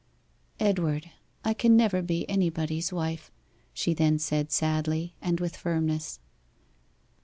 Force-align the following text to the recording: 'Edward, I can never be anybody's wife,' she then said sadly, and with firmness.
'Edward, 0.59 1.11
I 1.45 1.53
can 1.53 1.77
never 1.77 2.01
be 2.01 2.27
anybody's 2.27 2.91
wife,' 2.91 3.29
she 3.71 3.93
then 3.93 4.17
said 4.17 4.51
sadly, 4.51 5.13
and 5.21 5.39
with 5.39 5.55
firmness. 5.55 6.19